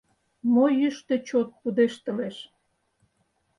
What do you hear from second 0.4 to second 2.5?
Мо йӱштӧ чот пудештылеш?